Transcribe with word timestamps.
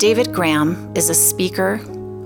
David 0.00 0.32
Graham 0.32 0.90
is 0.96 1.10
a 1.10 1.14
speaker, 1.14 1.78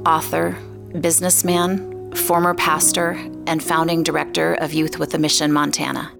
author, 0.06 0.52
businessman, 1.00 2.12
former 2.14 2.54
pastor, 2.54 3.18
and 3.48 3.60
founding 3.60 4.04
director 4.04 4.54
of 4.54 4.72
Youth 4.72 5.00
with 5.00 5.12
a 5.14 5.18
Mission 5.18 5.52
Montana. 5.52 6.12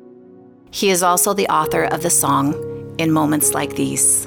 He 0.72 0.90
is 0.90 1.04
also 1.04 1.32
the 1.32 1.46
author 1.46 1.84
of 1.84 2.02
the 2.02 2.10
song 2.10 2.96
In 2.98 3.12
Moments 3.12 3.54
Like 3.54 3.76
These. 3.76 4.24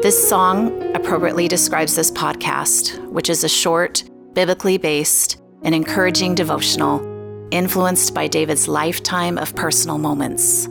This 0.00 0.26
song 0.26 0.96
appropriately 0.96 1.48
describes 1.48 1.94
this 1.94 2.10
podcast, 2.10 2.98
which 3.08 3.28
is 3.28 3.44
a 3.44 3.48
short, 3.50 4.02
biblically 4.32 4.78
based, 4.78 5.38
and 5.64 5.74
encouraging 5.74 6.34
devotional 6.34 7.06
influenced 7.50 8.14
by 8.14 8.26
David's 8.26 8.66
lifetime 8.66 9.36
of 9.36 9.54
personal 9.54 9.98
moments. 9.98 10.66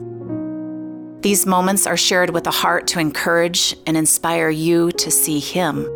These 1.21 1.45
moments 1.45 1.85
are 1.85 1.97
shared 1.97 2.31
with 2.31 2.47
a 2.47 2.51
heart 2.51 2.87
to 2.87 2.99
encourage 2.99 3.75
and 3.85 3.95
inspire 3.95 4.49
you 4.49 4.91
to 4.93 5.11
see 5.11 5.39
Him, 5.39 5.87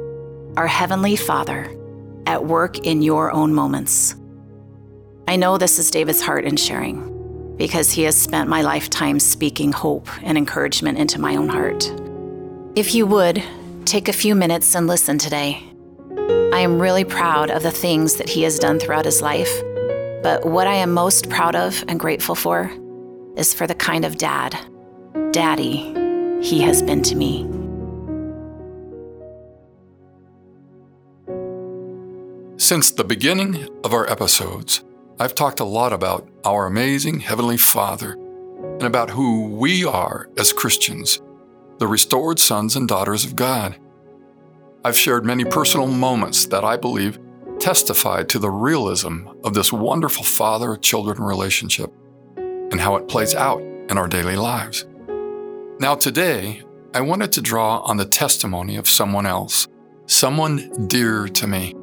our 0.56 0.68
Heavenly 0.68 1.16
Father, 1.16 1.76
at 2.28 2.46
work 2.46 2.86
in 2.86 3.02
your 3.02 3.32
own 3.32 3.52
moments. 3.52 4.14
I 5.28 5.36
know 5.36 5.58
this 5.58 5.80
is 5.80 5.90
David's 5.90 6.22
heart 6.22 6.46
in 6.46 6.58
sharing 6.58 7.56
because 7.58 7.92
he 7.92 8.04
has 8.04 8.16
spent 8.16 8.50
my 8.50 8.62
lifetime 8.62 9.20
speaking 9.20 9.72
hope 9.72 10.08
and 10.22 10.38
encouragement 10.38 11.00
into 11.00 11.20
my 11.20 11.36
own 11.36 11.50
heart. 11.50 11.92
If 12.76 12.94
you 12.94 13.08
would, 13.08 13.44
take 13.86 14.08
a 14.08 14.14
few 14.14 14.36
minutes 14.36 14.76
and 14.76 14.86
listen 14.86 15.18
today. 15.18 15.64
I 16.54 16.60
am 16.60 16.80
really 16.80 17.06
proud 17.06 17.50
of 17.50 17.64
the 17.64 17.72
things 17.72 18.18
that 18.18 18.30
he 18.30 18.44
has 18.44 18.60
done 18.60 18.78
throughout 18.78 19.06
his 19.06 19.24
life, 19.24 19.52
but 20.22 20.46
what 20.46 20.68
I 20.68 20.76
am 20.76 20.94
most 20.94 21.32
proud 21.32 21.56
of 21.56 21.84
and 21.88 22.00
grateful 22.00 22.36
for 22.36 22.72
is 23.38 23.56
for 23.56 23.66
the 23.66 23.74
kind 23.74 24.06
of 24.06 24.18
dad, 24.18 24.56
daddy, 25.36 25.92
he 26.42 26.62
has 26.62 26.82
been 26.82 27.02
to 27.04 27.14
me. 27.14 27.46
Since 32.58 32.92
the 32.92 33.04
beginning 33.04 33.68
of 33.84 33.94
our 33.94 34.10
episodes, 34.10 34.86
I've 35.20 35.36
talked 35.36 35.60
a 35.60 35.66
lot 35.66 35.92
about 35.92 36.30
our 36.46 36.68
amazing 36.68 37.20
Heavenly 37.20 37.58
Father 37.58 38.14
and 38.14 38.84
about 38.84 39.10
who 39.10 39.50
we 39.50 39.84
are 39.84 40.30
as 40.38 40.54
Christians, 40.54 41.22
the 41.80 41.88
restored 41.88 42.40
sons 42.40 42.78
and 42.78 42.88
daughters 42.88 43.26
of 43.26 43.36
God. 43.36 43.78
I've 44.86 44.98
shared 44.98 45.26
many 45.26 45.44
personal 45.44 45.88
moments 45.88 46.46
that 46.46 46.64
I 46.64 46.78
believe 46.78 47.20
testify 47.60 48.24
to 48.24 48.40
the 48.40 48.52
realism 48.52 49.28
of 49.44 49.54
this 49.54 49.74
wonderful 49.74 50.24
father 50.24 50.78
children 50.78 51.22
relationship 51.22 51.92
and 52.38 52.80
how 52.80 52.96
it 52.96 53.10
plays 53.10 53.36
out 53.36 53.60
in 53.90 53.98
our 53.98 54.08
daily 54.08 54.38
lives. 54.38 54.86
Now, 55.78 55.94
today, 55.94 56.62
I 56.94 57.02
wanted 57.02 57.34
to 57.34 57.42
draw 57.42 57.80
on 57.80 57.98
the 57.98 58.06
testimony 58.06 58.78
of 58.78 58.88
someone 58.88 59.26
else, 59.26 59.68
someone 60.06 60.88
dear 60.88 61.28
to 61.28 61.48
me. 61.48 61.74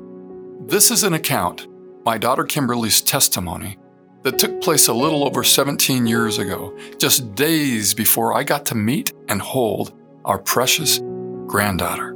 This 0.66 0.90
is 0.90 1.04
an 1.04 1.12
account, 1.12 1.66
my 2.02 2.16
daughter 2.16 2.44
Kimberly's 2.44 3.02
testimony, 3.02 3.76
that 4.22 4.38
took 4.38 4.62
place 4.62 4.88
a 4.88 4.94
little 4.94 5.26
over 5.26 5.44
17 5.44 6.06
years 6.06 6.38
ago, 6.38 6.74
just 6.96 7.34
days 7.34 7.92
before 7.92 8.32
I 8.32 8.44
got 8.44 8.64
to 8.66 8.74
meet 8.74 9.12
and 9.28 9.42
hold 9.42 9.92
our 10.24 10.38
precious 10.38 10.98
granddaughter. 11.46 12.12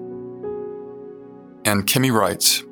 And 1.66 1.86
Kimmy 1.86 2.10
writes 2.10 2.64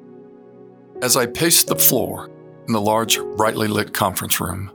As 1.02 1.14
I 1.14 1.26
paced 1.26 1.66
the 1.66 1.76
floor 1.76 2.30
in 2.66 2.72
the 2.72 2.80
large, 2.80 3.18
brightly 3.36 3.68
lit 3.68 3.92
conference 3.92 4.40
room, 4.40 4.70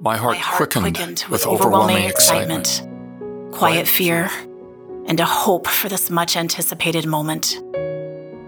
my 0.00 0.18
heart, 0.18 0.34
My 0.34 0.42
heart 0.42 0.70
quickened, 0.70 0.96
quickened 0.96 1.24
with 1.30 1.46
overwhelming, 1.46 2.04
excitement, 2.04 2.60
excitement. 2.60 2.93
Quiet 3.54 3.86
fear, 3.86 4.28
and 5.06 5.20
a 5.20 5.24
hope 5.24 5.68
for 5.68 5.88
this 5.88 6.10
much 6.10 6.36
anticipated 6.36 7.06
moment. 7.06 7.62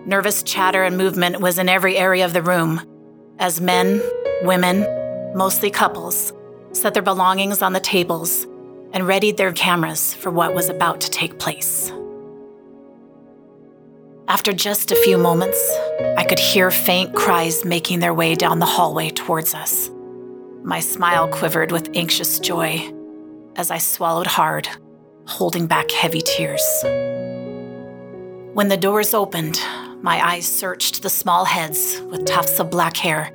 Nervous 0.05 0.43
chatter 0.43 0.83
and 0.83 0.99
movement 0.99 1.41
was 1.41 1.59
in 1.59 1.69
every 1.69 1.97
area 1.97 2.25
of 2.25 2.33
the 2.33 2.43
room 2.43 2.81
as 3.39 3.61
men, 3.61 4.03
women, 4.43 4.85
mostly 5.37 5.71
couples, 5.71 6.33
set 6.73 6.93
their 6.93 7.05
belongings 7.05 7.63
on 7.63 7.73
the 7.73 7.81
tables 7.81 8.49
and 8.93 9.07
readied 9.07 9.37
their 9.37 9.53
cameras 9.53 10.13
for 10.13 10.33
what 10.33 10.55
was 10.55 10.69
about 10.69 11.01
to 11.03 11.11
take 11.11 11.39
place. 11.39 11.93
After 14.27 14.53
just 14.53 14.91
a 14.91 14.97
few 14.97 15.19
moments, 15.19 15.59
I 16.17 16.25
could 16.25 16.41
hear 16.41 16.73
faint 16.73 17.15
cries 17.15 17.65
making 17.65 18.01
their 18.01 18.15
way 18.15 18.35
down 18.35 18.59
the 18.59 18.67
hallway 18.67 19.11
towards 19.11 19.55
us. 19.55 19.89
My 20.65 20.81
smile 20.81 21.29
quivered 21.29 21.71
with 21.71 21.91
anxious 21.95 22.41
joy 22.41 22.93
as 23.55 23.71
I 23.71 23.79
swallowed 23.79 24.27
hard, 24.27 24.69
holding 25.27 25.67
back 25.67 25.91
heavy 25.91 26.21
tears. 26.21 26.65
When 28.55 28.69
the 28.69 28.77
doors 28.77 29.13
opened, 29.13 29.61
my 30.03 30.25
eyes 30.25 30.47
searched 30.47 31.03
the 31.03 31.11
small 31.11 31.45
heads 31.45 32.01
with 32.11 32.27
tufts 32.27 32.61
of 32.61 32.71
black 32.71 32.97
hair, 32.97 33.33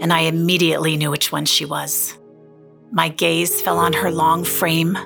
and 0.00 0.12
I 0.12 0.20
immediately 0.20 0.96
knew 0.96 1.10
which 1.10 1.30
one 1.30 1.44
she 1.44 1.64
was. 1.64 2.18
My 2.90 3.08
gaze 3.08 3.60
fell 3.60 3.78
on 3.78 3.92
her 3.92 4.10
long 4.10 4.44
frame, 4.44 4.96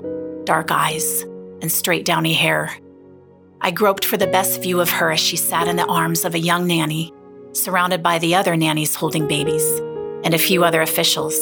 dark 0.45 0.71
eyes, 0.71 1.23
and 1.61 1.71
straight 1.71 2.05
downy 2.05 2.33
hair. 2.33 2.71
I 3.61 3.71
groped 3.71 4.05
for 4.05 4.17
the 4.17 4.27
best 4.27 4.63
view 4.63 4.81
of 4.81 4.89
her 4.89 5.11
as 5.13 5.21
she 5.21 5.37
sat 5.37 5.69
in 5.69 5.77
the 5.77 5.87
arms 5.87 6.25
of 6.25 6.35
a 6.35 6.39
young 6.39 6.67
nanny, 6.67 7.13
surrounded 7.53 8.03
by 8.03 8.19
the 8.19 8.35
other 8.35 8.57
nannies 8.57 8.95
holding 8.95 9.27
babies, 9.27 9.81
and 10.25 10.33
a 10.33 10.39
few 10.39 10.65
other 10.65 10.81
officials. 10.81 11.37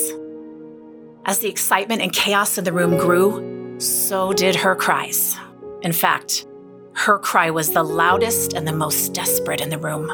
As 1.24 1.40
the 1.40 1.48
excitement 1.48 2.00
and 2.00 2.12
chaos 2.12 2.56
in 2.56 2.64
the 2.64 2.72
room 2.72 2.96
grew, 2.96 3.57
so 3.78 4.32
did 4.32 4.56
her 4.56 4.74
cries. 4.74 5.36
In 5.82 5.92
fact, 5.92 6.46
her 6.94 7.18
cry 7.18 7.50
was 7.50 7.70
the 7.70 7.82
loudest 7.82 8.52
and 8.52 8.66
the 8.66 8.72
most 8.72 9.14
desperate 9.14 9.60
in 9.60 9.70
the 9.70 9.78
room. 9.78 10.10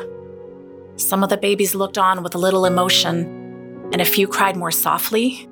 Some 0.97 1.23
of 1.23 1.31
the 1.31 1.37
babies 1.37 1.75
looked 1.75 1.99
on 1.99 2.23
with 2.23 2.35
a 2.35 2.39
little 2.39 2.67
emotion, 2.67 3.89
and 3.93 4.01
a 4.01 4.05
few 4.05 4.29
cried 4.29 4.57
more 4.57 4.71
softly, 4.71 5.49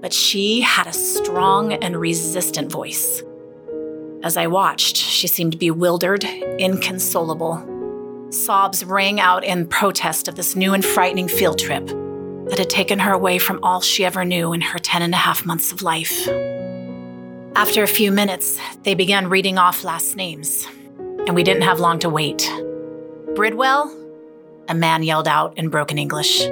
but 0.00 0.12
she 0.12 0.60
had 0.60 0.86
a 0.86 0.92
strong 0.92 1.72
and 1.72 1.96
resistant 1.96 2.70
voice. 2.70 3.22
As 4.22 4.36
I 4.36 4.46
watched, 4.46 4.96
she 4.96 5.26
seemed 5.26 5.58
bewildered, 5.58 6.24
inconsolable. 6.24 7.64
Sobs 8.30 8.84
rang 8.84 9.20
out 9.20 9.44
in 9.44 9.66
protest 9.66 10.28
of 10.28 10.36
this 10.36 10.54
new 10.54 10.74
and 10.74 10.84
frightening 10.84 11.28
field 11.28 11.58
trip 11.58 11.86
that 11.86 12.58
had 12.58 12.70
taken 12.70 12.98
her 13.00 13.12
away 13.12 13.38
from 13.38 13.58
all 13.62 13.80
she 13.80 14.04
ever 14.04 14.24
knew 14.24 14.52
in 14.52 14.60
her 14.60 14.78
ten 14.78 15.02
and 15.02 15.14
a 15.14 15.18
half 15.18 15.44
months 15.44 15.72
of 15.72 15.82
life. 15.82 16.28
After 17.58 17.82
a 17.82 17.88
few 17.88 18.12
minutes, 18.12 18.56
they 18.84 18.94
began 18.94 19.28
reading 19.28 19.58
off 19.58 19.82
last 19.82 20.14
names, 20.14 20.64
and 21.26 21.34
we 21.34 21.42
didn't 21.42 21.64
have 21.64 21.80
long 21.80 21.98
to 21.98 22.08
wait. 22.08 22.48
Bridwell? 23.34 23.92
A 24.68 24.76
man 24.76 25.02
yelled 25.02 25.26
out 25.26 25.58
in 25.58 25.68
broken 25.68 25.98
English. 25.98 26.46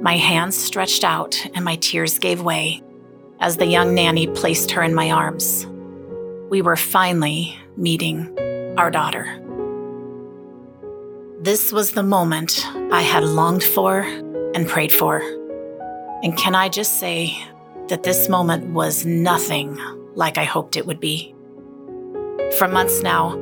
My 0.00 0.16
hands 0.16 0.56
stretched 0.56 1.02
out 1.02 1.44
and 1.56 1.64
my 1.64 1.74
tears 1.74 2.20
gave 2.20 2.40
way 2.40 2.84
as 3.40 3.56
the 3.56 3.66
young 3.66 3.96
nanny 3.96 4.28
placed 4.28 4.70
her 4.70 4.82
in 4.84 4.94
my 4.94 5.10
arms. 5.10 5.66
We 6.50 6.62
were 6.62 6.76
finally 6.76 7.58
meeting 7.76 8.32
our 8.78 8.92
daughter. 8.92 9.26
This 11.40 11.72
was 11.72 11.90
the 11.90 12.04
moment 12.04 12.64
I 12.92 13.02
had 13.02 13.24
longed 13.24 13.64
for 13.64 14.02
and 14.54 14.68
prayed 14.68 14.92
for. 14.92 15.18
And 16.22 16.38
can 16.38 16.54
I 16.54 16.68
just 16.68 17.00
say 17.00 17.36
that 17.88 18.04
this 18.04 18.28
moment 18.28 18.72
was 18.72 19.04
nothing 19.04 19.76
like 20.16 20.38
I 20.38 20.44
hoped 20.44 20.76
it 20.76 20.86
would 20.86 20.98
be? 20.98 21.34
For 22.58 22.66
months 22.66 23.02
now, 23.02 23.38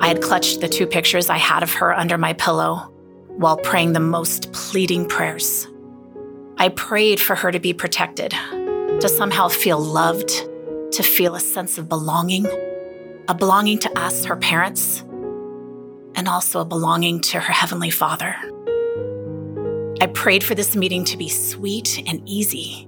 I 0.00 0.06
had 0.06 0.22
clutched 0.22 0.60
the 0.60 0.68
two 0.68 0.86
pictures 0.86 1.28
I 1.28 1.38
had 1.38 1.62
of 1.62 1.72
her 1.72 1.92
under 1.92 2.16
my 2.16 2.34
pillow 2.34 2.92
while 3.36 3.56
praying 3.56 3.92
the 3.92 4.00
most 4.00 4.52
pleading 4.52 5.06
prayers. 5.06 5.66
I 6.56 6.68
prayed 6.68 7.20
for 7.20 7.34
her 7.34 7.50
to 7.50 7.58
be 7.58 7.72
protected, 7.72 8.30
to 8.30 9.08
somehow 9.08 9.48
feel 9.48 9.80
loved, 9.80 10.28
to 10.92 11.02
feel 11.02 11.34
a 11.34 11.40
sense 11.40 11.78
of 11.78 11.88
belonging, 11.88 12.46
a 13.28 13.34
belonging 13.34 13.78
to 13.80 13.98
us, 13.98 14.24
her 14.24 14.36
parents, 14.36 15.00
and 16.14 16.28
also 16.28 16.60
a 16.60 16.64
belonging 16.64 17.20
to 17.20 17.38
her 17.38 17.52
Heavenly 17.52 17.90
Father. 17.90 18.34
I 20.00 20.06
prayed 20.06 20.42
for 20.42 20.54
this 20.54 20.74
meeting 20.74 21.04
to 21.04 21.16
be 21.16 21.28
sweet 21.28 22.02
and 22.06 22.22
easy, 22.28 22.87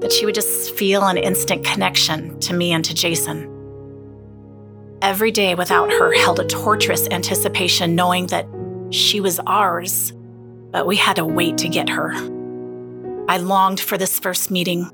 that 0.00 0.12
she 0.12 0.24
would 0.24 0.34
just 0.34 0.74
feel 0.74 1.04
an 1.04 1.16
instant 1.16 1.64
connection 1.64 2.38
to 2.40 2.54
me 2.54 2.72
and 2.72 2.84
to 2.84 2.94
Jason. 2.94 3.46
Every 5.02 5.30
day 5.30 5.54
without 5.54 5.90
her 5.90 6.12
held 6.12 6.40
a 6.40 6.44
torturous 6.44 7.06
anticipation, 7.10 7.94
knowing 7.94 8.26
that 8.28 8.46
she 8.90 9.20
was 9.20 9.40
ours, 9.46 10.12
but 10.70 10.86
we 10.86 10.96
had 10.96 11.16
to 11.16 11.24
wait 11.24 11.58
to 11.58 11.68
get 11.68 11.88
her. 11.88 12.12
I 13.28 13.38
longed 13.38 13.80
for 13.80 13.96
this 13.96 14.18
first 14.18 14.50
meeting. 14.50 14.90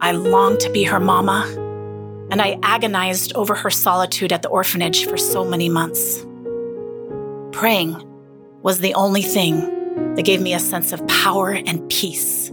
I 0.00 0.12
longed 0.12 0.60
to 0.60 0.70
be 0.70 0.84
her 0.84 1.00
mama, 1.00 1.44
and 2.30 2.40
I 2.40 2.58
agonized 2.62 3.32
over 3.34 3.54
her 3.54 3.70
solitude 3.70 4.32
at 4.32 4.42
the 4.42 4.48
orphanage 4.48 5.06
for 5.06 5.16
so 5.16 5.44
many 5.44 5.68
months. 5.68 6.24
Praying 7.52 8.02
was 8.62 8.78
the 8.78 8.94
only 8.94 9.22
thing 9.22 10.14
that 10.14 10.24
gave 10.24 10.40
me 10.40 10.54
a 10.54 10.60
sense 10.60 10.92
of 10.92 11.06
power 11.06 11.50
and 11.50 11.88
peace 11.88 12.50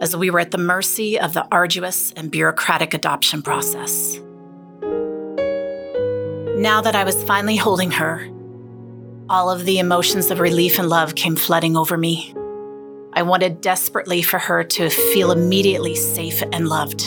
as 0.00 0.16
we 0.16 0.30
were 0.30 0.40
at 0.40 0.50
the 0.50 0.58
mercy 0.58 1.18
of 1.18 1.34
the 1.34 1.46
arduous 1.52 2.12
and 2.12 2.30
bureaucratic 2.30 2.94
adoption 2.94 3.42
process. 3.42 4.18
Now 6.56 6.80
that 6.80 6.96
I 6.96 7.04
was 7.04 7.22
finally 7.24 7.56
holding 7.56 7.90
her, 7.92 8.28
All 9.30 9.50
of 9.50 9.66
the 9.66 9.78
emotions 9.78 10.30
of 10.30 10.40
relief 10.40 10.78
and 10.78 10.88
love 10.88 11.14
came 11.14 11.36
flooding 11.36 11.76
over 11.76 11.98
me. 11.98 12.34
I 13.12 13.20
wanted 13.20 13.60
desperately 13.60 14.22
for 14.22 14.38
her 14.38 14.64
to 14.64 14.88
feel 14.88 15.32
immediately 15.32 15.94
safe 15.94 16.42
and 16.50 16.66
loved. 16.66 17.04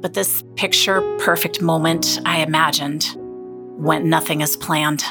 But 0.00 0.14
this 0.14 0.42
picture 0.56 1.00
perfect 1.18 1.62
moment 1.62 2.18
I 2.26 2.38
imagined 2.38 3.14
went 3.78 4.04
nothing 4.04 4.42
as 4.42 4.56
planned. 4.56 5.04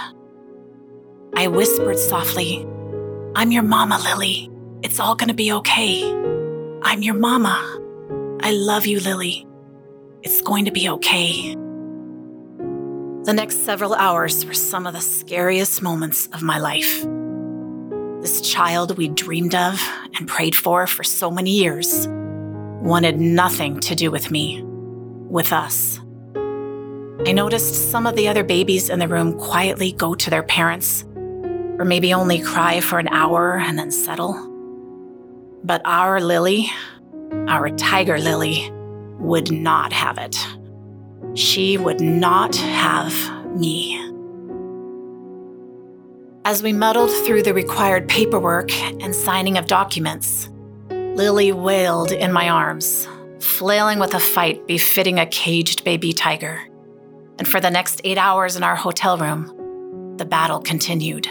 I 1.34 1.48
whispered 1.48 1.98
softly, 1.98 2.68
I'm 3.36 3.54
your 3.54 3.64
mama, 3.64 3.98
Lily. 4.04 4.50
It's 4.84 5.00
all 5.00 5.16
gonna 5.16 5.34
be 5.34 5.54
okay. 5.54 6.41
I'm 6.84 7.04
your 7.04 7.14
mama. 7.14 7.80
I 8.42 8.52
love 8.52 8.88
you, 8.88 9.00
Lily. 9.00 9.48
It's 10.24 10.42
going 10.42 10.66
to 10.66 10.72
be 10.72 10.90
okay. 10.90 11.54
The 13.24 13.34
next 13.34 13.66
several 13.66 13.94
hours 13.94 14.44
were 14.46 14.56
some 14.56 14.88
of 14.88 14.94
the 14.94 15.02
scariest 15.02 15.84
moments 15.84 16.28
of 16.34 16.42
my 16.42 16.58
life. 16.58 17.06
This 18.22 18.42
child 18.42 18.98
we 18.98 19.10
dreamed 19.10 19.54
of 19.54 19.80
and 20.16 20.28
prayed 20.28 20.56
for 20.56 20.88
for 20.88 21.04
so 21.04 21.30
many 21.30 21.52
years 21.52 22.08
wanted 22.08 23.20
nothing 23.20 23.80
to 23.82 23.94
do 23.94 24.10
with 24.10 24.32
me, 24.32 24.64
with 24.64 25.54
us. 25.54 26.00
I 27.28 27.32
noticed 27.32 27.92
some 27.92 28.08
of 28.08 28.16
the 28.16 28.28
other 28.28 28.44
babies 28.44 28.90
in 28.90 28.98
the 28.98 29.08
room 29.08 29.38
quietly 29.38 29.92
go 29.92 30.16
to 30.16 30.30
their 30.32 30.42
parents, 30.42 31.04
or 31.78 31.86
maybe 31.86 32.12
only 32.12 32.42
cry 32.42 32.80
for 32.80 32.98
an 32.98 33.08
hour 33.10 33.58
and 33.58 33.78
then 33.78 33.92
settle. 33.92 34.51
But 35.64 35.82
our 35.86 36.20
Lily, 36.20 36.70
our 37.48 37.70
tiger 37.70 38.18
Lily, 38.18 38.72
would 39.20 39.52
not 39.52 39.94
have 39.94 40.18
it. 40.18 40.36
She 41.36 41.78
would 41.78 42.02
not 42.02 42.56
have 42.56 43.14
me. 43.56 43.98
As 46.44 46.64
we 46.64 46.74
muddled 46.74 47.12
through 47.26 47.44
the 47.44 47.54
required 47.54 48.10
paperwork 48.10 48.72
and 48.74 49.14
signing 49.14 49.58
of 49.58 49.68
documents, 49.68 50.50
Lily 50.90 51.52
wailed 51.52 52.12
in 52.12 52.34
my 52.34 52.50
arms, 52.50 53.08
flailing 53.40 54.00
with 54.00 54.16
a 54.16 54.20
fight 54.20 54.66
befitting 54.66 55.20
a 55.20 55.28
caged 55.28 55.84
baby 55.84 56.14
tiger. 56.14 56.60
And 57.38 57.48
for 57.48 57.60
the 57.60 57.70
next 57.70 58.02
eight 58.04 58.18
hours 58.18 58.56
in 58.56 58.64
our 58.64 58.76
hotel 58.76 59.18
room, 59.18 60.18
the 60.18 60.26
battle 60.26 60.60
continued. 60.60 61.28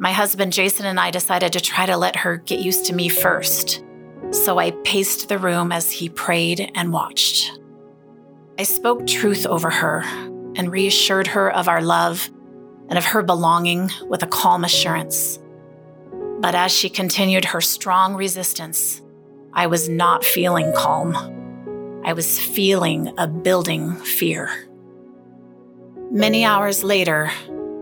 My 0.00 0.12
husband 0.12 0.52
Jason 0.52 0.86
and 0.86 1.00
I 1.00 1.10
decided 1.10 1.52
to 1.54 1.60
try 1.60 1.84
to 1.86 1.96
let 1.96 2.14
her 2.16 2.36
get 2.36 2.60
used 2.60 2.84
to 2.86 2.94
me 2.94 3.08
first, 3.08 3.82
so 4.30 4.58
I 4.58 4.70
paced 4.84 5.28
the 5.28 5.38
room 5.38 5.72
as 5.72 5.90
he 5.90 6.08
prayed 6.08 6.70
and 6.76 6.92
watched. 6.92 7.58
I 8.58 8.62
spoke 8.62 9.06
truth 9.08 9.44
over 9.44 9.70
her 9.70 10.02
and 10.54 10.70
reassured 10.70 11.26
her 11.28 11.50
of 11.52 11.66
our 11.66 11.82
love 11.82 12.30
and 12.88 12.96
of 12.96 13.04
her 13.06 13.22
belonging 13.22 13.90
with 14.08 14.22
a 14.22 14.28
calm 14.28 14.64
assurance. 14.64 15.40
But 16.40 16.54
as 16.54 16.70
she 16.70 16.88
continued 16.88 17.46
her 17.46 17.60
strong 17.60 18.14
resistance, 18.14 19.02
I 19.52 19.66
was 19.66 19.88
not 19.88 20.24
feeling 20.24 20.72
calm. 20.74 21.16
I 22.04 22.12
was 22.12 22.38
feeling 22.38 23.12
a 23.18 23.26
building 23.26 23.96
fear. 23.96 24.68
Many 26.10 26.44
hours 26.44 26.84
later, 26.84 27.32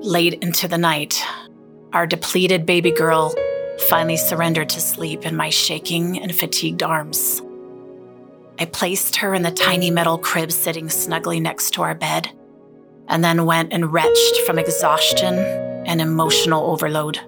late 0.00 0.34
into 0.42 0.66
the 0.66 0.78
night, 0.78 1.22
our 1.96 2.06
depleted 2.06 2.66
baby 2.66 2.90
girl 2.90 3.34
finally 3.88 4.18
surrendered 4.18 4.68
to 4.68 4.82
sleep 4.82 5.24
in 5.24 5.34
my 5.34 5.48
shaking 5.48 6.20
and 6.22 6.36
fatigued 6.36 6.82
arms. 6.82 7.40
I 8.58 8.66
placed 8.66 9.16
her 9.16 9.32
in 9.32 9.40
the 9.40 9.50
tiny 9.50 9.90
metal 9.90 10.18
crib 10.18 10.52
sitting 10.52 10.90
snugly 10.90 11.40
next 11.40 11.70
to 11.70 11.82
our 11.82 11.94
bed, 11.94 12.28
and 13.08 13.24
then 13.24 13.46
went 13.46 13.72
and 13.72 13.94
retched 13.94 14.36
from 14.44 14.58
exhaustion 14.58 15.38
and 15.86 16.02
emotional 16.02 16.70
overload. 16.70 17.18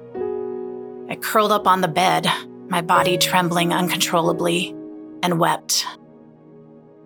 I 1.08 1.16
curled 1.16 1.50
up 1.50 1.66
on 1.66 1.80
the 1.80 1.88
bed, 1.88 2.30
my 2.68 2.82
body 2.82 3.16
trembling 3.16 3.72
uncontrollably, 3.72 4.76
and 5.22 5.40
wept. 5.40 5.86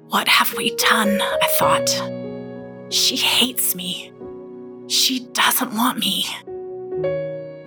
What 0.09 0.27
have 0.27 0.53
we 0.57 0.75
done? 0.75 1.23
I 1.23 1.49
thought. 1.61 2.93
She 2.93 3.15
hates 3.15 3.77
me. 3.77 4.13
She 4.89 5.21
doesn't 5.33 5.75
want 5.75 6.01
me. 6.01 6.27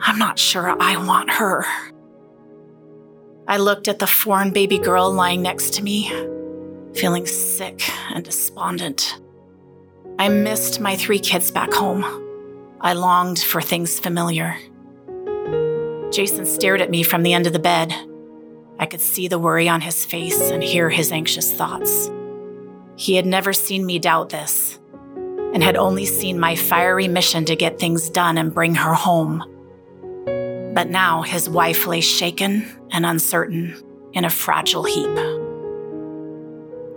I'm 0.07 0.19
not 0.19 0.38
sure 0.38 0.75
I 0.80 1.04
want 1.04 1.31
her. 1.31 1.66
I 3.48 3.57
looked 3.57 3.88
at 3.88 3.98
the 3.98 4.06
foreign 4.06 4.52
baby 4.52 4.78
girl 4.78 5.12
lying 5.12 5.42
next 5.42 5.74
to 5.74 5.84
me, 5.84 6.10
feeling 6.94 7.25
sick 7.25 7.81
and 8.12 8.24
despondent. 8.24 9.19
I 10.19 10.30
missed 10.30 10.80
my 10.80 10.96
three 10.96 11.18
kids 11.18 11.50
back 11.50 11.74
home. 11.74 12.04
I 12.81 12.94
longed 12.94 13.40
for 13.40 13.62
things 13.62 14.00
familiar. 14.00 14.56
Jason 16.12 16.46
stared 16.46 16.81
at 16.81 16.92
me 16.92 17.01
from 17.01 17.24
the 17.24 17.34
end 17.34 17.48
of 17.48 17.54
the 17.54 17.60
bed. 17.60 17.92
I 18.78 18.86
could 18.86 19.01
see 19.01 19.28
the 19.28 19.40
worry 19.40 19.68
on 19.68 19.81
his 19.81 20.06
face 20.06 20.51
and 20.51 20.62
hear 20.62 20.92
his 20.92 21.12
anxious 21.12 21.51
thoughts. 21.51 22.12
He 22.96 23.16
had 23.16 23.25
never 23.25 23.54
seen 23.54 23.88
me 23.88 23.98
doubt 23.98 24.30
this 24.30 24.80
and 25.56 25.63
had 25.63 25.78
only 25.78 26.06
seen 26.06 26.40
my 26.40 26.56
fiery 26.56 27.08
mission 27.08 27.44
to 27.46 27.56
get 27.56 27.80
things 27.80 28.08
done 28.12 28.38
and 28.38 28.54
bring 28.54 28.75
her 28.75 28.94
home. 28.94 29.44
But 30.75 30.89
now 30.89 31.22
his 31.22 31.50
wife 31.50 31.88
lay 31.88 32.01
shaken 32.01 32.66
and 32.92 33.06
uncertain 33.06 33.81
in 34.12 34.25
a 34.25 34.30
fragile 34.30 34.83
heap. 34.83 35.10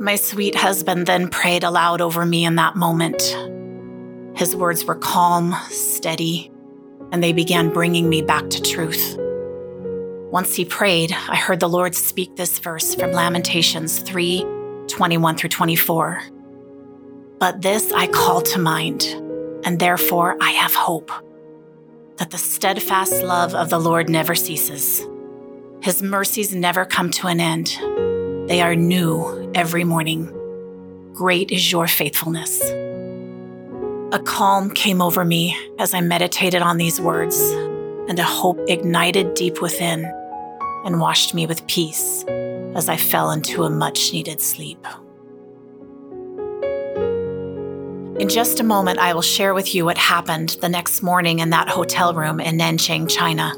My 0.00 0.16
sweet 0.16 0.56
husband 0.56 1.06
then 1.06 1.28
prayed 1.28 1.62
aloud 1.62 2.00
over 2.00 2.26
me 2.26 2.44
in 2.44 2.56
that 2.56 2.74
moment. 2.74 3.22
His 4.36 4.56
words 4.56 4.84
were 4.84 4.96
calm, 4.96 5.54
steady, 5.70 6.50
and 7.12 7.22
they 7.22 7.32
began 7.32 7.72
bringing 7.72 8.08
me 8.08 8.20
back 8.20 8.50
to 8.50 8.60
truth. 8.60 9.16
Once 10.32 10.56
he 10.56 10.64
prayed, 10.64 11.12
I 11.12 11.36
heard 11.36 11.60
the 11.60 11.68
Lord 11.68 11.94
speak 11.94 12.34
this 12.34 12.58
verse 12.58 12.96
from 12.96 13.12
Lamentations 13.12 14.00
3 14.00 14.44
21 14.88 15.36
through 15.36 15.50
24. 15.50 16.20
But 17.38 17.62
this 17.62 17.92
I 17.92 18.08
call 18.08 18.40
to 18.40 18.58
mind, 18.58 19.04
and 19.64 19.78
therefore 19.78 20.36
I 20.40 20.50
have 20.50 20.74
hope 20.74 21.12
that 22.18 22.30
the 22.30 22.38
steadfast 22.38 23.22
love 23.22 23.54
of 23.54 23.70
the 23.70 23.78
Lord 23.78 24.08
never 24.08 24.34
ceases. 24.34 25.06
His 25.80 26.02
mercies 26.02 26.54
never 26.54 26.84
come 26.84 27.10
to 27.12 27.28
an 27.28 27.40
end. 27.40 27.78
They 28.48 28.60
are 28.60 28.74
new 28.74 29.50
every 29.54 29.84
morning. 29.84 30.34
Great 31.14 31.50
is 31.50 31.70
your 31.70 31.86
faithfulness. 31.86 32.60
A 34.10 34.20
calm 34.24 34.70
came 34.70 35.00
over 35.00 35.24
me 35.24 35.56
as 35.78 35.94
I 35.94 36.00
meditated 36.00 36.62
on 36.62 36.76
these 36.76 37.00
words, 37.00 37.38
and 38.08 38.18
a 38.18 38.24
hope 38.24 38.58
ignited 38.66 39.34
deep 39.34 39.60
within 39.60 40.04
and 40.84 41.00
washed 41.00 41.34
me 41.34 41.46
with 41.46 41.66
peace 41.66 42.24
as 42.74 42.88
I 42.88 42.96
fell 42.96 43.30
into 43.30 43.64
a 43.64 43.70
much 43.70 44.12
needed 44.12 44.40
sleep. 44.40 44.84
In 48.18 48.28
just 48.28 48.58
a 48.58 48.64
moment, 48.64 48.98
I 48.98 49.14
will 49.14 49.22
share 49.22 49.54
with 49.54 49.76
you 49.76 49.84
what 49.84 49.96
happened 49.96 50.56
the 50.60 50.68
next 50.68 51.02
morning 51.02 51.38
in 51.38 51.50
that 51.50 51.68
hotel 51.68 52.14
room 52.14 52.40
in 52.40 52.58
Nanchang, 52.58 53.08
China. 53.08 53.54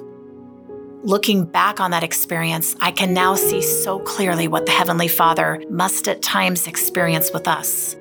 Looking 1.02 1.46
back 1.46 1.80
on 1.80 1.92
that 1.92 2.02
experience, 2.02 2.76
I 2.78 2.90
can 2.90 3.14
now 3.14 3.36
see 3.36 3.62
so 3.62 4.00
clearly 4.00 4.48
what 4.48 4.66
the 4.66 4.72
Heavenly 4.72 5.08
Father 5.08 5.62
must 5.70 6.08
at 6.08 6.20
times 6.20 6.66
experience 6.66 7.30
with 7.32 7.48
us. 7.48 7.96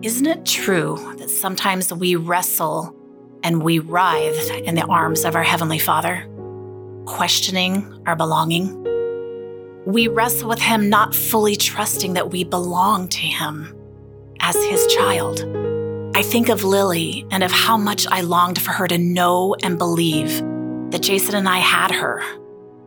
Isn't 0.00 0.24
it 0.24 0.46
true 0.46 0.96
that 1.18 1.28
sometimes 1.28 1.92
we 1.92 2.16
wrestle 2.16 2.96
and 3.42 3.62
we 3.62 3.78
writhe 3.78 4.50
in 4.64 4.74
the 4.74 4.86
arms 4.86 5.26
of 5.26 5.36
our 5.36 5.42
Heavenly 5.42 5.78
Father, 5.78 6.26
questioning 7.04 8.02
our 8.06 8.16
belonging? 8.16 8.78
We 9.84 10.08
wrestle 10.08 10.48
with 10.48 10.62
Him 10.62 10.88
not 10.88 11.14
fully 11.14 11.56
trusting 11.56 12.14
that 12.14 12.30
we 12.30 12.42
belong 12.42 13.08
to 13.08 13.18
Him 13.18 13.76
as 14.42 14.56
His 14.64 14.86
child. 14.88 15.40
I 16.14 16.22
think 16.22 16.50
of 16.50 16.62
Lily 16.62 17.24
and 17.30 17.42
of 17.42 17.50
how 17.50 17.78
much 17.78 18.06
I 18.08 18.20
longed 18.20 18.60
for 18.60 18.72
her 18.72 18.86
to 18.86 18.98
know 18.98 19.56
and 19.62 19.78
believe 19.78 20.42
that 20.90 21.00
Jason 21.00 21.34
and 21.34 21.48
I 21.48 21.58
had 21.58 21.90
her, 21.90 22.22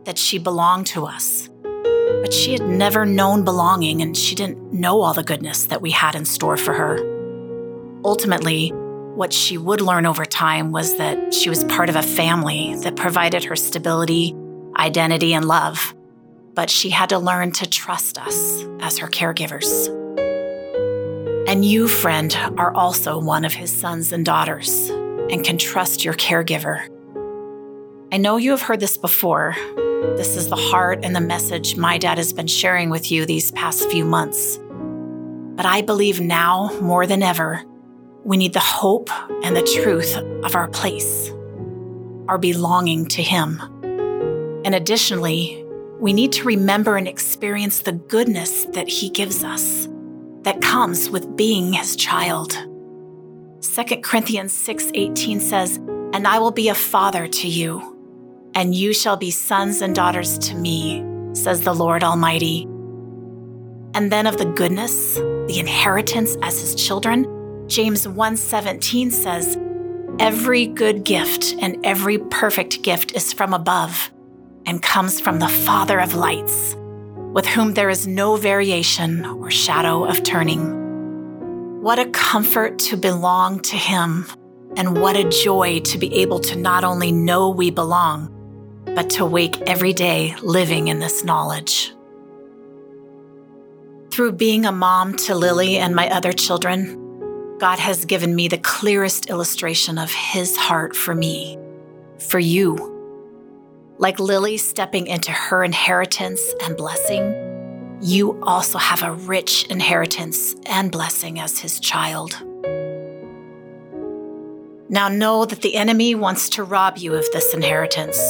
that 0.04 0.16
she 0.16 0.38
belonged 0.38 0.86
to 0.88 1.06
us. 1.06 1.48
But 1.62 2.32
she 2.32 2.52
had 2.52 2.62
never 2.62 3.04
known 3.04 3.44
belonging 3.44 4.00
and 4.00 4.16
she 4.16 4.36
didn't 4.36 4.72
know 4.72 5.00
all 5.00 5.12
the 5.12 5.24
goodness 5.24 5.64
that 5.66 5.82
we 5.82 5.90
had 5.90 6.14
in 6.14 6.24
store 6.24 6.56
for 6.56 6.72
her. 6.72 6.98
Ultimately, 8.04 8.68
what 9.16 9.32
she 9.32 9.58
would 9.58 9.80
learn 9.80 10.06
over 10.06 10.24
time 10.24 10.70
was 10.70 10.96
that 10.96 11.34
she 11.34 11.48
was 11.48 11.64
part 11.64 11.88
of 11.88 11.96
a 11.96 12.02
family 12.02 12.76
that 12.82 12.94
provided 12.94 13.42
her 13.44 13.56
stability, 13.56 14.36
identity, 14.76 15.34
and 15.34 15.46
love. 15.46 15.94
But 16.54 16.70
she 16.70 16.90
had 16.90 17.08
to 17.08 17.18
learn 17.18 17.50
to 17.52 17.68
trust 17.68 18.18
us 18.18 18.64
as 18.80 18.98
her 18.98 19.08
caregivers. 19.08 20.05
And 21.48 21.64
you, 21.64 21.88
friend, 21.88 22.36
are 22.58 22.74
also 22.74 23.18
one 23.18 23.44
of 23.44 23.52
his 23.52 23.72
sons 23.72 24.12
and 24.12 24.24
daughters 24.24 24.88
and 25.30 25.44
can 25.44 25.58
trust 25.58 26.04
your 26.04 26.14
caregiver 26.14 26.88
I 28.12 28.18
know 28.18 28.36
you 28.36 28.52
have 28.52 28.62
heard 28.62 28.78
this 28.78 28.96
before. 28.96 29.56
This 30.16 30.36
is 30.36 30.48
the 30.48 30.56
heart 30.56 31.00
and 31.02 31.14
the 31.14 31.20
message 31.20 31.76
my 31.76 31.98
dad 31.98 32.18
has 32.18 32.32
been 32.32 32.46
sharing 32.46 32.88
with 32.88 33.10
you 33.10 33.26
these 33.26 33.50
past 33.50 33.90
few 33.90 34.04
months. 34.04 34.58
But 35.56 35.66
I 35.66 35.82
believe 35.82 36.20
now, 36.20 36.70
more 36.80 37.04
than 37.04 37.24
ever, 37.24 37.64
we 38.24 38.36
need 38.36 38.52
the 38.52 38.60
hope 38.60 39.10
and 39.42 39.56
the 39.56 39.62
truth 39.82 40.16
of 40.44 40.54
our 40.54 40.68
place, 40.68 41.32
our 42.28 42.38
belonging 42.38 43.06
to 43.06 43.22
Him. 43.22 43.60
And 44.64 44.74
additionally, 44.74 45.64
we 45.98 46.12
need 46.12 46.30
to 46.34 46.44
remember 46.44 46.96
and 46.96 47.08
experience 47.08 47.80
the 47.80 47.92
goodness 47.92 48.66
that 48.66 48.88
He 48.88 49.10
gives 49.10 49.42
us 49.42 49.88
that 50.46 50.62
comes 50.62 51.10
with 51.10 51.36
being 51.36 51.72
His 51.72 51.96
child. 51.96 52.56
2 53.60 54.02
Corinthians 54.02 54.52
6:18 54.52 55.40
says, 55.40 55.78
"And 56.12 56.24
I 56.26 56.38
will 56.38 56.52
be 56.52 56.68
a 56.68 56.74
father 56.74 57.26
to 57.26 57.48
you, 57.48 57.82
and 58.54 58.72
you 58.72 58.92
shall 58.92 59.16
be 59.16 59.32
sons 59.32 59.82
and 59.82 59.92
daughters 59.92 60.38
to 60.38 60.54
me," 60.54 61.04
says 61.32 61.62
the 61.62 61.74
Lord 61.74 62.04
Almighty. 62.04 62.68
And 63.92 64.12
then 64.12 64.28
of 64.28 64.36
the 64.36 64.52
goodness, 64.60 65.16
the 65.48 65.58
inheritance 65.58 66.36
as 66.42 66.60
his 66.60 66.76
children, 66.76 67.26
James 67.66 68.06
1:17 68.06 69.10
says, 69.10 69.58
"Every 70.20 70.66
good 70.66 71.02
gift 71.02 71.56
and 71.58 71.76
every 71.82 72.18
perfect 72.18 72.82
gift 72.82 73.16
is 73.16 73.32
from 73.32 73.52
above 73.52 74.12
and 74.64 74.80
comes 74.80 75.18
from 75.18 75.40
the 75.40 75.48
Father 75.66 75.98
of 75.98 76.14
lights, 76.14 76.76
with 77.36 77.44
whom 77.44 77.74
there 77.74 77.90
is 77.90 78.06
no 78.06 78.36
variation 78.36 79.26
or 79.26 79.50
shadow 79.50 80.06
of 80.06 80.22
turning." 80.22 80.62
What 81.82 81.98
a 81.98 82.06
comfort 82.06 82.78
to 82.88 82.96
belong 82.96 83.60
to 83.60 83.76
him, 83.76 84.26
and 84.74 84.98
what 85.00 85.16
a 85.16 85.28
joy 85.28 85.80
to 85.80 85.98
be 85.98 86.12
able 86.22 86.40
to 86.40 86.56
not 86.56 86.82
only 86.82 87.12
know 87.12 87.50
we 87.50 87.70
belong, 87.70 88.30
but 88.94 89.10
to 89.10 89.26
wake 89.26 89.60
every 89.66 89.92
day 89.92 90.34
living 90.42 90.88
in 90.88 90.98
this 90.98 91.24
knowledge. 91.24 91.92
Through 94.10 94.32
being 94.32 94.64
a 94.64 94.72
mom 94.72 95.14
to 95.26 95.34
Lily 95.34 95.76
and 95.76 95.94
my 95.94 96.08
other 96.08 96.32
children, 96.32 96.96
God 97.58 97.78
has 97.78 98.06
given 98.06 98.34
me 98.34 98.48
the 98.48 98.64
clearest 98.76 99.28
illustration 99.28 99.98
of 99.98 100.10
His 100.10 100.56
heart 100.56 100.96
for 100.96 101.14
me, 101.14 101.58
for 102.18 102.38
you. 102.38 102.95
Like 103.98 104.20
Lily 104.20 104.58
stepping 104.58 105.06
into 105.06 105.32
her 105.32 105.64
inheritance 105.64 106.52
and 106.62 106.76
blessing, 106.76 107.98
you 108.02 108.38
also 108.42 108.76
have 108.76 109.02
a 109.02 109.12
rich 109.12 109.64
inheritance 109.70 110.54
and 110.66 110.92
blessing 110.92 111.40
as 111.40 111.58
His 111.58 111.80
child. 111.80 112.36
Now 114.90 115.08
know 115.08 115.46
that 115.46 115.62
the 115.62 115.76
enemy 115.76 116.14
wants 116.14 116.50
to 116.50 116.62
rob 116.62 116.98
you 116.98 117.14
of 117.14 117.24
this 117.32 117.54
inheritance, 117.54 118.20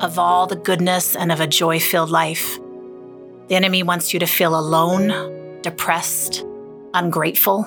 of 0.00 0.20
all 0.20 0.46
the 0.46 0.54
goodness 0.54 1.16
and 1.16 1.32
of 1.32 1.40
a 1.40 1.48
joy 1.48 1.80
filled 1.80 2.10
life. 2.10 2.60
The 3.48 3.56
enemy 3.56 3.82
wants 3.82 4.14
you 4.14 4.20
to 4.20 4.26
feel 4.26 4.56
alone, 4.56 5.60
depressed, 5.62 6.44
ungrateful, 6.94 7.66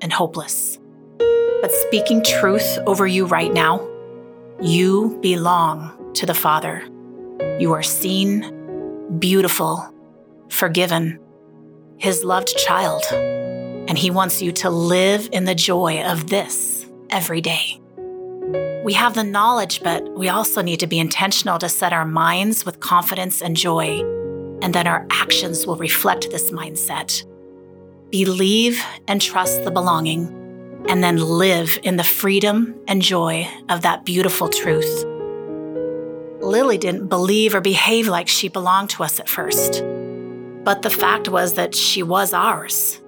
and 0.00 0.12
hopeless. 0.12 0.78
But 1.18 1.72
speaking 1.72 2.22
truth 2.22 2.78
over 2.86 3.08
you 3.08 3.26
right 3.26 3.52
now, 3.52 3.84
you 4.62 5.18
belong 5.20 5.95
to 6.16 6.26
the 6.26 6.34
Father. 6.34 6.82
You 7.58 7.72
are 7.72 7.82
seen, 7.82 9.18
beautiful, 9.18 9.88
forgiven, 10.48 11.18
His 11.98 12.24
loved 12.24 12.56
child, 12.56 13.02
and 13.12 13.96
He 13.96 14.10
wants 14.10 14.42
you 14.42 14.52
to 14.52 14.70
live 14.70 15.28
in 15.32 15.44
the 15.44 15.54
joy 15.54 16.02
of 16.02 16.28
this 16.28 16.86
every 17.10 17.40
day. 17.40 17.80
We 18.84 18.92
have 18.92 19.14
the 19.14 19.24
knowledge, 19.24 19.82
but 19.82 20.16
we 20.16 20.28
also 20.28 20.62
need 20.62 20.80
to 20.80 20.86
be 20.86 20.98
intentional 20.98 21.58
to 21.58 21.68
set 21.68 21.92
our 21.92 22.04
minds 22.04 22.64
with 22.64 22.80
confidence 22.80 23.42
and 23.42 23.56
joy 23.56 24.04
and 24.62 24.74
then 24.74 24.86
our 24.86 25.06
actions 25.10 25.66
will 25.66 25.76
reflect 25.76 26.30
this 26.30 26.50
mindset. 26.50 27.24
Believe 28.10 28.82
and 29.06 29.20
trust 29.20 29.64
the 29.64 29.70
belonging, 29.70 30.32
and 30.88 31.02
then 31.02 31.16
live 31.18 31.78
in 31.82 31.96
the 31.96 32.04
freedom 32.04 32.74
and 32.86 33.02
joy 33.02 33.48
of 33.68 33.82
that 33.82 34.04
beautiful 34.04 34.48
truth. 34.48 35.04
Lily 36.40 36.78
didn't 36.78 37.08
believe 37.08 37.54
or 37.54 37.60
behave 37.60 38.08
like 38.08 38.28
she 38.28 38.48
belonged 38.48 38.90
to 38.90 39.02
us 39.02 39.18
at 39.18 39.28
first, 39.28 39.82
but 40.64 40.82
the 40.82 40.90
fact 40.90 41.28
was 41.28 41.54
that 41.54 41.74
she 41.74 42.02
was 42.02 42.32
ours. 42.32 43.00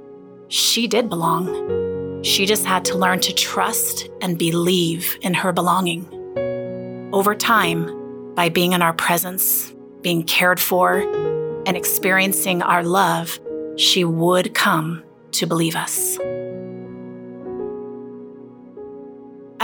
She 0.48 0.86
did 0.86 1.08
belong. 1.08 2.22
She 2.22 2.46
just 2.46 2.64
had 2.64 2.84
to 2.86 2.98
learn 2.98 3.20
to 3.20 3.34
trust 3.34 4.08
and 4.20 4.38
believe 4.38 5.18
in 5.20 5.34
her 5.34 5.52
belonging. 5.52 6.08
Over 7.12 7.34
time, 7.34 8.34
by 8.34 8.48
being 8.48 8.72
in 8.72 8.82
our 8.82 8.94
presence, 8.94 9.74
being 10.00 10.22
cared 10.22 10.60
for, 10.60 11.00
and 11.66 11.76
experiencing 11.76 12.62
our 12.62 12.82
love, 12.82 13.38
she 13.76 14.04
would 14.04 14.54
come 14.54 15.02
to 15.32 15.46
believe 15.46 15.76
us. 15.76 16.18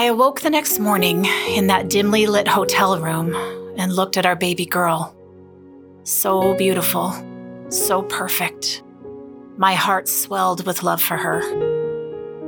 I 0.05 0.09
awoke 0.09 0.43
the 0.43 0.51
next 0.51 0.79
morning 0.81 1.25
in 1.49 1.69
that 1.69 1.89
dimly 1.89 2.27
lit 2.27 2.47
hotel 2.47 3.01
room 3.01 3.35
and 3.79 3.91
looked 3.91 4.19
at 4.19 4.27
our 4.27 4.37
baby 4.37 4.67
girl. 4.67 5.17
So 6.03 6.55
beautiful, 6.59 7.15
so 7.71 8.03
perfect. 8.03 8.83
My 9.57 9.73
heart 9.73 10.07
swelled 10.07 10.67
with 10.67 10.83
love 10.83 11.01
for 11.01 11.17
her. 11.17 11.41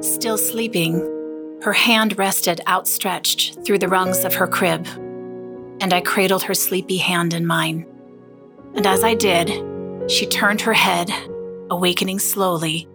Still 0.03 0.37
sleeping, 0.37 1.01
her 1.63 1.73
hand 1.73 2.19
rested 2.19 2.61
outstretched 2.67 3.65
through 3.65 3.79
the 3.79 3.89
rungs 3.89 4.27
of 4.27 4.35
her 4.35 4.47
crib, 4.47 4.87
and 5.81 5.95
I 5.95 6.03
cradled 6.03 6.43
her 6.43 6.53
sleepy 6.53 6.99
hand 6.99 7.33
in 7.33 7.47
mine. 7.47 7.87
And 8.75 8.87
as 8.87 9.03
I 9.03 9.15
did, 9.15 10.11
she 10.11 10.27
turned 10.27 10.61
her 10.61 10.75
head, 10.75 11.11
awakening 11.71 12.19
slowly, 12.19 12.87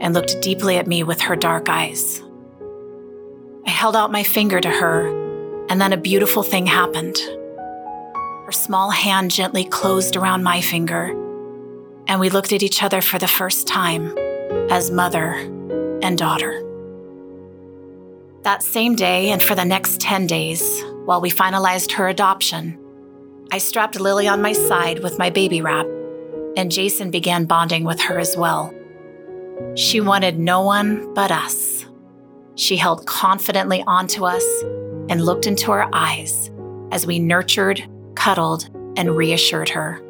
and 0.00 0.14
looked 0.14 0.40
deeply 0.40 0.78
at 0.78 0.86
me 0.86 1.02
with 1.02 1.20
her 1.20 1.36
dark 1.36 1.68
eyes. 1.68 2.22
I 3.66 3.70
held 3.70 3.96
out 3.96 4.12
my 4.12 4.22
finger 4.22 4.60
to 4.60 4.70
her, 4.70 5.08
and 5.68 5.80
then 5.80 5.92
a 5.92 5.96
beautiful 5.96 6.42
thing 6.44 6.66
happened. 6.66 7.16
Her 8.46 8.52
small 8.52 8.90
hand 8.90 9.32
gently 9.32 9.64
closed 9.64 10.14
around 10.14 10.44
my 10.44 10.60
finger, 10.60 11.08
and 12.06 12.20
we 12.20 12.30
looked 12.30 12.52
at 12.52 12.62
each 12.62 12.84
other 12.84 13.00
for 13.00 13.18
the 13.18 13.26
first 13.26 13.66
time 13.66 14.16
as 14.70 14.92
mother 14.92 15.32
and 16.02 16.16
daughter. 16.16 16.62
That 18.42 18.62
same 18.62 18.94
day, 18.94 19.30
and 19.30 19.42
for 19.42 19.56
the 19.56 19.64
next 19.64 20.00
10 20.00 20.28
days, 20.28 20.84
while 21.04 21.20
we 21.20 21.30
finalized 21.30 21.90
her 21.92 22.06
adoption, 22.06 22.78
I 23.50 23.58
strapped 23.58 23.98
Lily 23.98 24.28
on 24.28 24.40
my 24.40 24.52
side 24.52 25.02
with 25.02 25.18
my 25.18 25.30
baby 25.30 25.60
wrap, 25.60 25.86
and 26.56 26.70
Jason 26.70 27.10
began 27.10 27.46
bonding 27.46 27.82
with 27.82 28.00
her 28.02 28.20
as 28.20 28.36
well. 28.36 28.72
She 29.74 30.00
wanted 30.00 30.38
no 30.38 30.62
one 30.62 31.12
but 31.14 31.32
us. 31.32 31.75
She 32.56 32.76
held 32.76 33.06
confidently 33.06 33.84
onto 33.86 34.24
us 34.24 34.44
and 35.08 35.24
looked 35.24 35.46
into 35.46 35.70
our 35.70 35.88
eyes 35.92 36.50
as 36.90 37.06
we 37.06 37.18
nurtured, 37.18 37.86
cuddled, 38.14 38.70
and 38.96 39.14
reassured 39.14 39.68
her. 39.68 40.02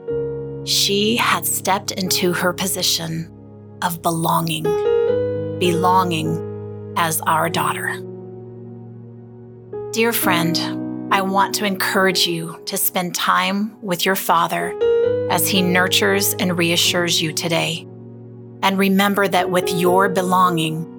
She 0.64 1.16
had 1.16 1.44
stepped 1.44 1.90
into 1.90 2.32
her 2.32 2.52
position 2.52 3.30
of 3.82 4.00
belonging, 4.00 4.62
belonging 5.58 6.94
as 6.96 7.20
our 7.22 7.50
daughter. 7.50 8.00
Dear 9.92 10.12
friend, 10.12 11.12
I 11.12 11.22
want 11.22 11.54
to 11.56 11.64
encourage 11.64 12.26
you 12.26 12.60
to 12.66 12.76
spend 12.76 13.14
time 13.14 13.76
with 13.82 14.04
your 14.04 14.16
Father 14.16 14.76
as 15.30 15.48
He 15.48 15.62
nurtures 15.62 16.34
and 16.34 16.56
reassures 16.56 17.20
you 17.20 17.32
today. 17.32 17.86
And 18.62 18.78
remember 18.78 19.28
that 19.28 19.50
with 19.50 19.68
your 19.70 20.08
belonging, 20.08 20.95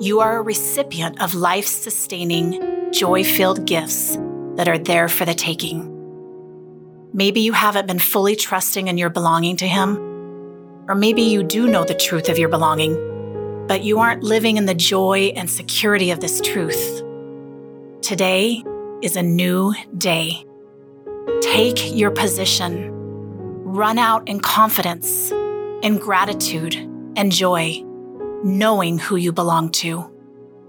you 0.00 0.20
are 0.20 0.38
a 0.38 0.42
recipient 0.42 1.20
of 1.22 1.34
life 1.34 1.66
sustaining, 1.66 2.90
joy 2.92 3.22
filled 3.22 3.66
gifts 3.66 4.16
that 4.56 4.68
are 4.68 4.78
there 4.78 5.08
for 5.08 5.24
the 5.24 5.34
taking. 5.34 5.86
Maybe 7.12 7.40
you 7.40 7.52
haven't 7.52 7.86
been 7.86 7.98
fully 7.98 8.36
trusting 8.36 8.88
in 8.88 8.98
your 8.98 9.10
belonging 9.10 9.56
to 9.58 9.68
Him, 9.68 9.96
or 10.88 10.94
maybe 10.94 11.22
you 11.22 11.42
do 11.42 11.68
know 11.68 11.84
the 11.84 11.94
truth 11.94 12.28
of 12.28 12.38
your 12.38 12.48
belonging, 12.48 13.66
but 13.68 13.84
you 13.84 13.98
aren't 13.98 14.22
living 14.22 14.56
in 14.56 14.66
the 14.66 14.74
joy 14.74 15.32
and 15.36 15.48
security 15.48 16.10
of 16.10 16.20
this 16.20 16.40
truth. 16.40 17.02
Today, 18.00 18.64
is 19.02 19.16
a 19.16 19.22
new 19.22 19.74
day. 19.96 20.44
Take 21.40 21.94
your 21.94 22.10
position. 22.10 22.88
Run 23.64 23.98
out 23.98 24.28
in 24.28 24.40
confidence, 24.40 25.30
in 25.82 25.98
gratitude, 25.98 26.74
and 27.16 27.32
joy, 27.32 27.82
knowing 28.44 28.98
who 28.98 29.16
you 29.16 29.32
belong 29.32 29.70
to. 29.70 30.10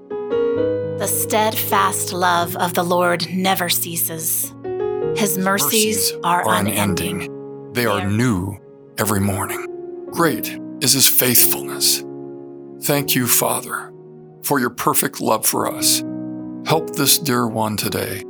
The 0.10 1.08
steadfast 1.08 2.14
love 2.14 2.56
of 2.56 2.74
the 2.74 2.84
Lord 2.84 3.32
never 3.34 3.70
ceases. 3.70 4.54
His 5.16 5.38
mercies, 5.38 5.40
mercies 5.40 6.14
are, 6.24 6.44
are 6.44 6.60
unending. 6.60 7.24
unending. 7.24 7.74
They 7.74 7.86
are 7.86 8.06
new 8.06 8.58
every 8.98 9.20
morning. 9.20 9.68
Great 10.12 10.60
is 10.82 10.94
His 10.94 11.08
faithfulness. 11.08 12.04
Thank 12.84 13.16
you, 13.16 13.28
Father, 13.28 13.94
for 14.44 14.60
your 14.60 14.70
perfect 14.70 15.22
love 15.22 15.46
for 15.46 15.68
us 15.68 16.04
Help 16.66 16.96
this 16.96 17.18
dear 17.18 17.48
one 17.48 17.76
today 17.76 18.24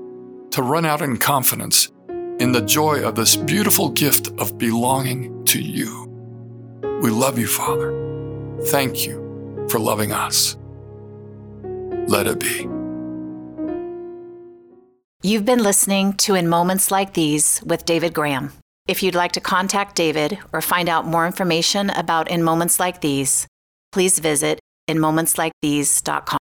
to 0.52 0.64
run 0.64 0.86
out 0.86 1.02
in 1.02 1.18
confidence 1.18 1.92
in 2.40 2.54
the 2.54 2.62
joy 2.62 3.04
of 3.04 3.16
this 3.16 3.36
beautiful 3.36 3.90
gift 3.90 4.30
of 4.40 4.58
belonging 4.58 5.44
to 5.46 5.62
you. 5.62 6.08
We 7.04 7.12
love 7.12 7.38
you, 7.38 7.48
Father. 7.48 7.92
Thank 8.68 9.06
you 9.06 9.21
for 9.72 9.80
loving 9.80 10.12
us. 10.12 10.58
let 12.08 12.28
it 12.28 12.40
be. 12.40 12.68
You've 15.24 15.46
been 15.46 15.64
listening 15.64 16.14
to 16.14 16.36
In 16.36 16.50
Moments 16.50 16.92
Like 16.92 17.14
These 17.14 17.62
with 17.64 17.86
David 17.86 18.14
Graham. 18.14 18.52
If 18.88 19.04
you'd 19.04 19.16
like 19.16 19.32
to 19.34 19.40
contact 19.40 19.96
David 19.96 20.40
or 20.52 20.62
find 20.62 20.90
out 20.90 21.06
more 21.06 21.26
information 21.26 21.90
about 21.92 22.30
In 22.30 22.44
Moments 22.44 22.80
Like 22.80 23.02
These, 23.02 23.48
please 23.92 24.20
visit 24.20 24.60
inmomentslikethese.com. 24.90 26.26